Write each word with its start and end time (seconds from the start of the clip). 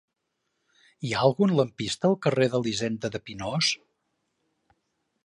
Hi 1.07 1.11
ha 1.11 1.19
algun 1.27 1.53
lampista 1.59 2.09
al 2.11 2.17
carrer 2.27 2.47
d'Elisenda 2.55 3.13
de 3.17 3.21
Pinós? 3.29 3.71